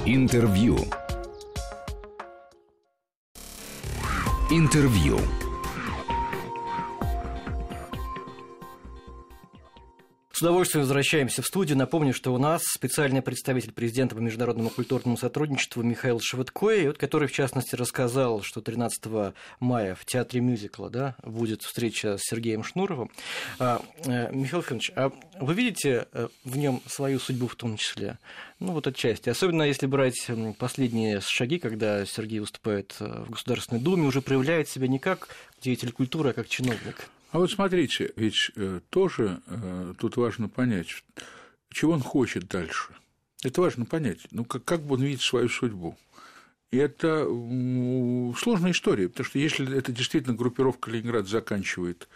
[0.06, 0.78] Интервью.
[4.52, 5.20] Интервью.
[10.44, 11.78] Удовольствием возвращаемся в студию.
[11.78, 17.30] Напомню, что у нас специальный представитель президента по международному культурному сотрудничеству Михаил Шевыткой, вот, который,
[17.30, 23.10] в частности, рассказал, что 13 мая в Театре мюзикла да, будет встреча с Сергеем Шнуровым.
[23.58, 28.18] А, э, Михаил Федорович, а вы видите э, в нем свою судьбу в том числе?
[28.60, 29.30] Ну, вот отчасти.
[29.30, 30.30] Особенно если брать
[30.60, 35.30] последние шаги, когда Сергей выступает э, в Государственной Думе, уже проявляет себя не как
[35.62, 37.08] деятель культуры, а как чиновник.
[37.34, 41.04] А вот смотрите, ведь э, тоже э, тут важно понять,
[41.72, 42.96] чего он хочет дальше.
[43.44, 44.20] Это важно понять.
[44.30, 45.98] Ну, как, как бы он видит свою судьбу.
[46.70, 47.26] И это
[48.38, 52.08] сложная история, потому что если это действительно группировка Ленинград заканчивает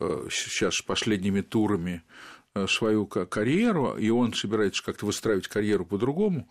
[0.00, 2.02] э, сейчас последними турами
[2.66, 6.46] свою карьеру, и он собирается как-то выстраивать карьеру по-другому,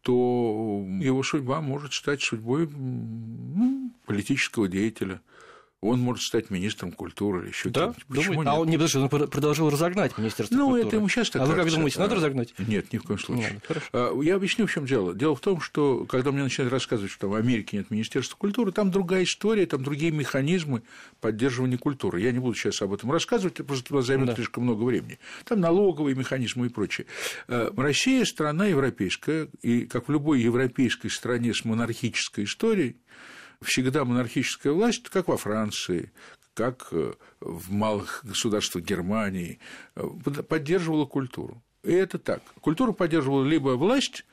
[0.00, 5.20] то его судьба может стать судьбой ну, политического деятеля–
[5.88, 7.80] он может стать министром культуры или еще да?
[7.80, 8.04] кем-нибудь.
[8.08, 8.46] Почему нет?
[8.52, 10.82] А он не потому, что он продолжил разогнать Министерство ну, культуры.
[10.82, 11.62] Ну, это ему сейчас так А кажется.
[11.62, 12.54] вы как думаете, надо разогнать?
[12.58, 13.60] Нет, ни в коем случае.
[13.92, 15.14] Ладно, Я объясню, в чем дело.
[15.14, 18.90] Дело в том, что когда мне начинают рассказывать, что в Америке нет Министерства культуры, там
[18.90, 20.82] другая история, там другие механизмы
[21.20, 22.20] поддерживания культуры.
[22.20, 24.34] Я не буду сейчас об этом рассказывать, просто у вас займет да.
[24.34, 25.18] слишком много времени.
[25.44, 27.06] Там налоговые механизмы и прочее.
[27.48, 32.96] Э, Россия страна европейская, и как в любой европейской стране с монархической историей,
[33.62, 36.12] всегда монархическая власть, как во Франции,
[36.54, 39.58] как э, в малых государствах Германии,
[39.94, 40.02] э,
[40.48, 41.62] поддерживала культуру.
[41.82, 42.42] И это так.
[42.60, 44.24] Культуру поддерживала либо власть,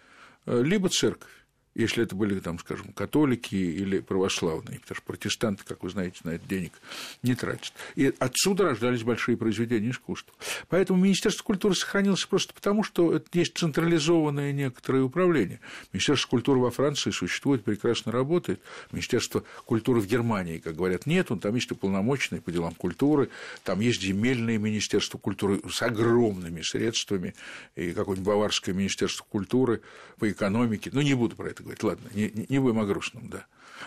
[0.45, 1.42] э, либо церковь
[1.75, 6.31] если это были, там, скажем, католики или православные, потому что протестанты, как вы знаете, на
[6.31, 6.73] это денег
[7.23, 7.73] не тратят.
[7.95, 10.33] И отсюда рождались большие произведения искусства.
[10.69, 15.59] Поэтому Министерство культуры сохранилось просто потому, что есть централизованное некоторое управление.
[15.91, 18.61] Министерство культуры во Франции существует, прекрасно работает.
[18.91, 23.29] Министерство культуры в Германии, как говорят, нет, он там есть уполномоченные по делам культуры,
[23.63, 27.33] там есть земельное министерство культуры с огромными средствами,
[27.75, 29.81] и какое-нибудь баварское министерство культуры
[30.19, 30.89] по экономике.
[30.93, 33.45] Ну, не буду про это говорить, ладно, не, не будем о грустном, да.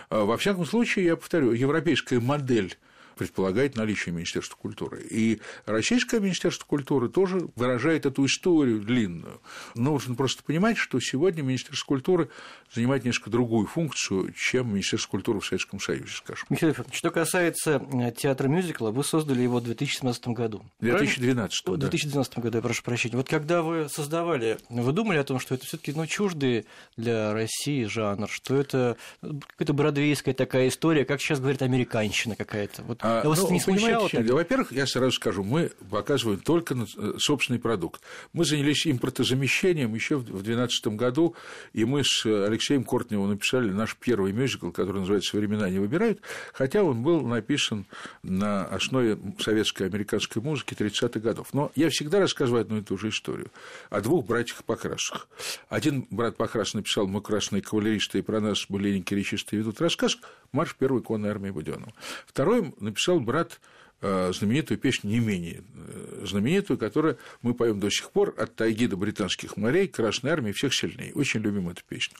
[0.09, 2.77] А, во всяком случае, я повторю, европейская модель
[3.17, 5.01] предполагает наличие Министерства культуры.
[5.09, 9.41] И Российское Министерство культуры тоже выражает эту историю длинную.
[9.75, 12.29] Нужно просто понимать, что сегодня Министерство культуры
[12.73, 16.45] занимает несколько другую функцию, чем Министерство культуры в Советском Союзе, скажем.
[16.49, 20.63] Михаил Ефимович, что касается э, театра мюзикла, вы создали его в 2017 году.
[20.79, 21.71] В 2012, да.
[21.71, 23.17] В 2012 году, я прошу прощения.
[23.17, 27.33] Вот когда вы создавали, вы думали о том, что это все таки ну, чуждый для
[27.33, 32.83] России жанр, что это какая-то бродвейская такая история, как сейчас говорят, американщина какая-то.
[32.83, 34.09] Вот а, вас ну, не смущало?
[34.11, 38.01] Во-первых, я сразу скажу, мы показываем только э, собственный продукт.
[38.33, 41.35] Мы занялись импортозамещением еще в 2012 году,
[41.73, 46.21] и мы с Алексеем Кортневым написали наш первый мюзикл, который называется «Времена не выбирают»,
[46.53, 47.85] хотя он был написан
[48.23, 51.53] на основе советской американской музыки 30-х годов.
[51.53, 53.51] Но я всегда рассказываю одну и ту же историю
[53.89, 55.27] о двух братьях Покрасах.
[55.69, 60.17] Один брат Покрас написал «Мы красные кавалеристы, и про нас буленники речистые ведут рассказ»,
[60.51, 61.93] марш первой конной армии Буденова.
[62.25, 63.59] Второй написал брат
[64.01, 68.87] э, знаменитую песню не менее э, знаменитую, которую мы поем до сих пор от тайги
[68.87, 71.13] до британских морей, Красной армии всех сильнее.
[71.13, 72.17] Очень любим эту песню.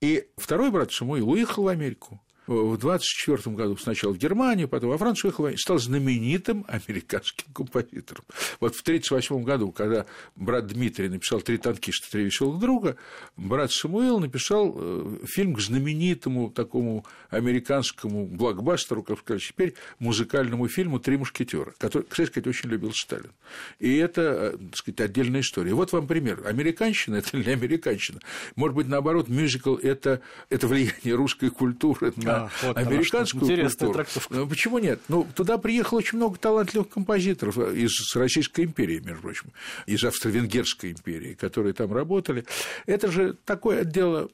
[0.00, 4.98] И второй брат Самуил уехал в Америку в 24 году сначала в Германию, потом во
[4.98, 8.24] Францию уехал, стал знаменитым американским композитором.
[8.60, 10.06] Вот в 1938 году, когда
[10.36, 12.96] брат Дмитрий написал «Три танкиста, три веселых друга»,
[13.36, 21.00] брат Самуил написал э, фильм к знаменитому такому американскому блокбастеру, как сказать, теперь музыкальному фильму
[21.00, 23.32] «Три мушкетера», который, кстати сказать, очень любил Сталин.
[23.78, 25.74] И это, э, так сказать, отдельная история.
[25.74, 26.46] Вот вам пример.
[26.46, 28.20] Американщина– это не американщина.
[28.54, 33.92] Может быть, наоборот, мюзикл– это, это влияние русской культуры на вот американскую культуру.
[33.92, 34.34] Трактовка.
[34.34, 35.00] Ну, почему нет?
[35.08, 39.52] Ну, туда приехало очень много талантливых композиторов из Российской империи, между прочим,
[39.86, 42.44] из Австро-Венгерской империи, которые там работали.
[42.86, 44.28] Это же такое дело...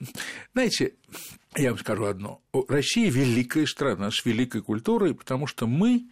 [0.53, 0.95] Знаете,
[1.57, 2.41] я вам скажу одно.
[2.69, 6.09] Россия великая страна с великой культурой, потому что мы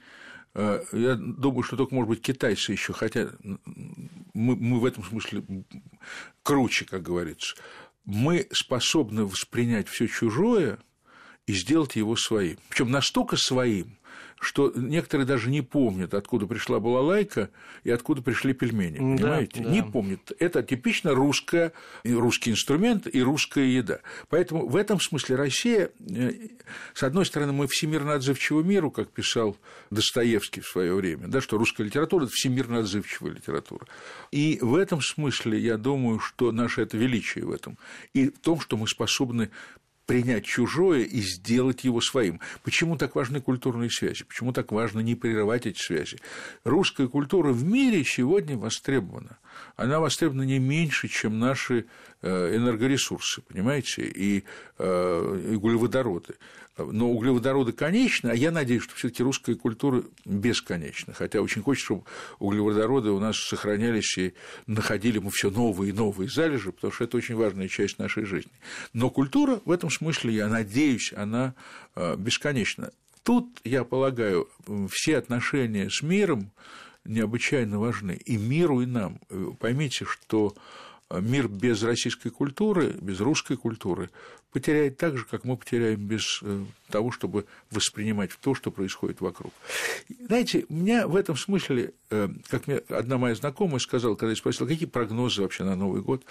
[0.55, 3.31] э, я думаю, что только, может быть, китайцы еще, хотя
[4.35, 5.45] мы, мы в этом смысле
[6.43, 7.57] круче, как говорится.
[8.05, 10.79] Мы способны воспринять все чужое
[11.51, 12.59] и сделать его своим.
[12.69, 13.97] Причем настолько своим,
[14.41, 17.51] что некоторые даже не помнят, откуда пришла балалайка
[17.85, 18.97] и откуда пришли пельмени.
[18.97, 19.61] Понимаете?
[19.61, 19.71] Да, да.
[19.71, 20.33] Не помнят.
[20.39, 21.73] Это типично русская,
[22.05, 24.01] русский инструмент и русская еда.
[24.29, 26.31] Поэтому в этом смысле Россия, э,
[26.95, 29.59] с одной стороны, мы всемирно отзывчивы миру, как писал
[29.91, 33.87] Достоевский в свое время, да, что русская литература– это всемирно отзывчивая литература.
[34.31, 37.77] И в этом смысле я думаю, что наше это величие в этом.
[38.15, 39.51] И в том, что мы способны
[40.11, 42.41] принять чужое и сделать его своим.
[42.65, 44.25] Почему так важны культурные связи?
[44.25, 46.19] Почему так важно не прерывать эти связи?
[46.65, 49.39] Русская культура в мире сегодня востребована.
[49.77, 51.87] Она востребована не меньше, чем наши
[52.23, 54.43] э, энергоресурсы, понимаете, и,
[54.79, 56.35] э, и углеводороды
[56.77, 61.87] но углеводороды конечны, а я надеюсь, что все таки русская культура бесконечна, хотя очень хочется,
[61.87, 62.05] чтобы
[62.39, 64.35] углеводороды у нас сохранялись и
[64.67, 68.53] находили мы все новые и новые залежи, потому что это очень важная часть нашей жизни.
[68.93, 71.55] Но культура в этом смысле, я надеюсь, она
[71.97, 72.93] э, бесконечна.
[73.23, 74.49] Тут, я полагаю,
[74.91, 76.51] все отношения с миром
[77.05, 79.21] необычайно важны и миру, и нам.
[79.59, 80.55] Поймите, что
[81.11, 84.11] мир без российской культуры, без русской культуры
[84.53, 89.53] потеряет так же, как мы потеряем без э, того, чтобы воспринимать то, что происходит вокруг.
[90.27, 94.67] Знаете, меня в этом смысле, э, как мне одна моя знакомая сказала, когда я спросил,
[94.67, 96.25] какие прогнозы вообще на Новый год,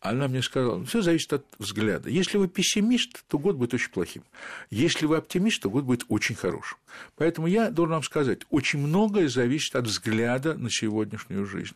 [0.00, 2.10] она мне сказала, все зависит от взгляда.
[2.10, 4.22] Если вы пессимист, то год будет очень плохим.
[4.70, 6.78] Если вы оптимист, то год будет очень хорошим.
[7.16, 11.74] Поэтому я должен вам сказать, очень многое зависит от взгляда на сегодняшнюю жизнь.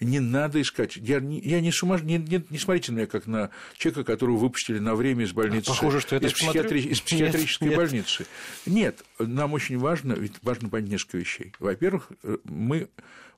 [0.00, 0.96] Не надо искать.
[0.96, 4.36] Я не, я не сумасшедший, не, не, не смотрите на меня как на человека, которого
[4.36, 5.66] выпустили на время из больницы.
[5.66, 6.80] Похоже, что это из, психиатри...
[6.80, 8.26] из психиатрической нет, больницы.
[8.66, 11.52] Нет, нам очень важно, ведь важно понять несколько вещей.
[11.58, 12.88] Во-первых, э, мы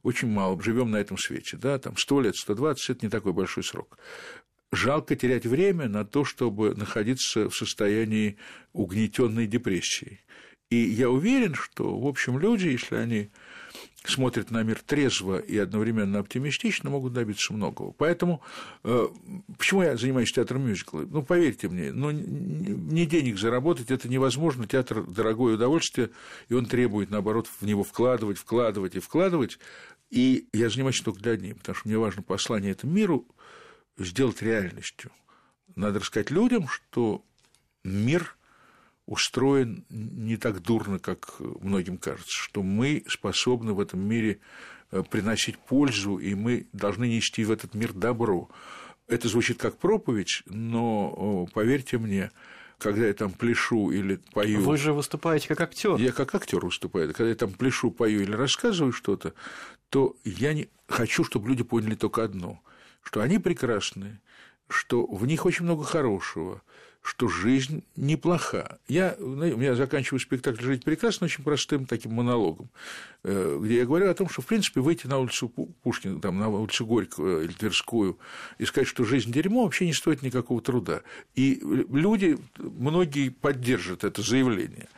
[0.03, 3.65] очень мало живем на этом свете, да, там 100 лет, 120– это не такой большой
[3.65, 3.99] срок.
[4.73, 8.37] Жалко терять время на то, чтобы находиться в состоянии
[8.73, 10.21] угнетенной депрессии.
[10.71, 13.31] И я уверен, что, в общем, люди, если они
[14.05, 17.93] смотрят на мир трезво и одновременно оптимистично, могут добиться многого.
[17.93, 18.41] Поэтому
[18.85, 19.09] э,
[19.59, 21.01] почему я занимаюсь театром мюзикла?
[21.01, 24.67] Ну, поверьте мне, ну, не денег заработать это невозможно.
[24.67, 26.11] Театр– дорогое удовольствие,
[26.49, 29.59] и он требует, наоборот, в него вкладывать, вкладывать и вкладывать.
[30.11, 33.27] И я занимаюсь только для одних, потому что мне важно послание этому миру
[34.05, 35.11] сделать реальностью.
[35.77, 37.25] Надо рассказать людям, что
[37.85, 38.37] мир
[39.07, 44.41] устроен не так дурно, как многим кажется, что мы способны в этом мире
[44.91, 48.49] э, приносить пользу, и мы должны нести в этот мир добро.
[49.07, 52.31] Это звучит как проповедь, но поверьте мне,
[52.79, 54.61] когда я там пляшу или пою.
[54.63, 55.97] Вы же выступаете как актер.
[55.97, 57.13] Я как актер выступаю.
[57.13, 59.35] Когда я там пляшу, пою или рассказываю что-то,
[59.89, 62.61] то я не хочу, чтобы люди поняли только одно,
[63.03, 64.21] что они прекрасны,
[64.69, 66.63] что в них очень много хорошего,
[67.03, 68.79] что жизнь неплоха.
[68.87, 72.69] Я, у меня заканчиваю спектакль «Жить прекрасно» очень простым таким монологом,
[73.25, 76.49] э, где я говорю о том, что, в принципе, выйти на улицу Пушкина, там, на
[76.49, 78.19] улицу Горького или Тверскую
[78.59, 81.01] и сказать, что жизнь дерьмо, вообще не стоит никакого труда.
[81.35, 84.89] И люди, многие поддержат это заявление.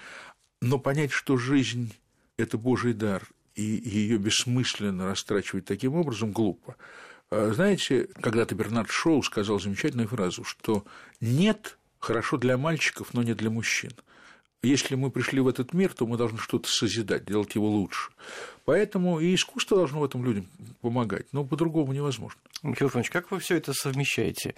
[0.61, 1.95] Но понять, что жизнь–
[2.37, 3.23] это Божий дар,
[3.55, 6.77] и ее бессмысленно растрачивать таким образом глупо.
[7.35, 10.85] А знаете, когда-то Бернард Шоу сказал замечательную фразу, что
[11.23, 13.93] нет хорошо для мальчиков, но не для мужчин.
[14.65, 18.13] Если мы пришли в этот мир, то мы должны что-то созидать, делать его лучше.
[18.65, 20.47] Поэтому и искусство должно в этом людям
[20.81, 22.41] помогать, но по-другому невозможно.
[22.63, 24.55] Михаил Иванович, как вы все это совмещаете?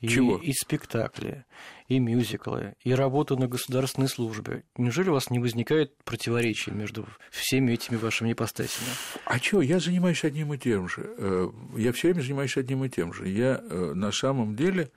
[0.00, 0.38] И, Чего?
[0.38, 1.44] И спектакли,
[1.86, 4.64] и мюзиклы, и работу на государственной службе.
[4.78, 8.88] Неужели у вас не возникает противоречий между всеми этими вашими ипостасями?
[9.26, 11.14] А что, я занимаюсь одним и тем же.
[11.18, 13.28] Э, я все время занимаюсь одним и тем же.
[13.28, 14.90] Я э, на самом деле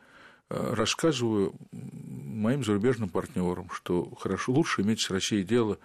[0.48, 1.56] Э, рассказываю
[2.36, 5.78] моим зарубежным партнерам, что хорошо, лучше иметь с Россией дело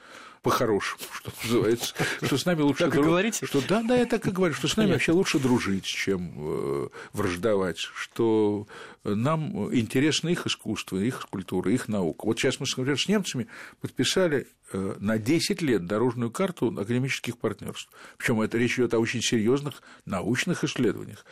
[0.43, 4.55] по-хорошему, что называется, что с нами лучше дружить, что да, да, я так и говорю,
[4.55, 8.67] что с нами вообще лучше дружить, чем э, враждовать, что
[9.05, 12.27] нам интересно их искусство, их культура, их наука.
[12.27, 13.47] Вот сейчас мы, например, с немцами
[13.81, 17.91] подписали э, на 10 лет дорожную карту академических партнерств.
[18.17, 21.25] Причем это речь идет о очень серьезных научных исследованиях.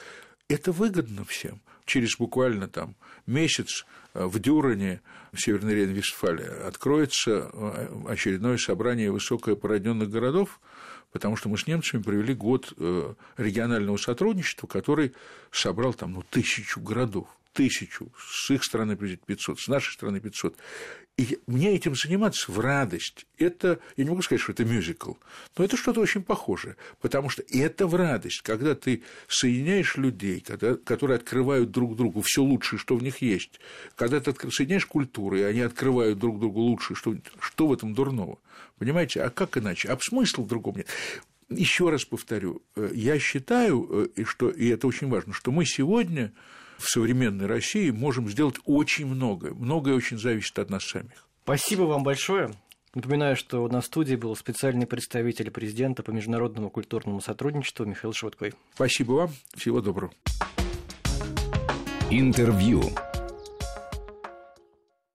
[0.48, 1.60] Это выгодно всем.
[1.84, 3.84] Через буквально там месяц
[4.14, 5.02] э, в Дюране,
[5.32, 10.58] в Северной Рейн-Вестфалии, откроется э, очередное собрание высокопородненных городов,
[11.12, 15.12] потому что мы с немцами провели год э, регионального сотрудничества, который
[15.50, 17.28] собрал там ну, тысячу городов
[17.58, 20.56] тысячу, с их стороны придет 500, с нашей стороны 500.
[21.16, 23.26] И мне этим заниматься в радость.
[23.36, 25.14] Это, я не могу сказать, что это мюзикл,
[25.56, 30.76] но это что-то очень похожее, потому что это в радость, когда ты соединяешь людей, когда,
[30.76, 33.58] которые открывают друг другу все лучшее, что в них есть,
[33.96, 38.38] когда ты соединяешь культуры, и они открывают друг другу лучшее, что, что в этом дурного?
[38.78, 39.88] Понимаете, а как иначе?
[39.88, 40.86] А смысл в другом нет.
[41.48, 45.64] Еще раз повторю, э, я считаю, э, и, что, и это очень важно, что мы
[45.66, 46.32] сегодня
[46.78, 49.52] в современной России можем сделать очень многое.
[49.52, 51.26] Многое очень зависит от нас самих.
[51.44, 52.50] Спасибо вам большое.
[52.94, 58.54] Напоминаю, что на студии был специальный представитель президента по международному культурному сотрудничеству Михаил Швыдкой.
[58.74, 59.30] Спасибо вам.
[59.54, 60.12] Всего доброго.
[62.10, 62.82] Интервью.